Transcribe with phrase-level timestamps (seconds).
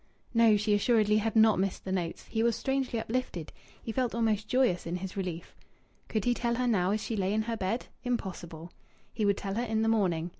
[0.33, 2.25] No, she assuredly had not missed the notes!
[2.25, 3.51] He was strangely uplifted.
[3.83, 5.55] He felt almost joyous in his relief.
[6.07, 7.85] Could he tell her now as she lay in her bed?
[8.03, 8.71] Impossible!
[9.13, 10.29] He would tell her in the morning.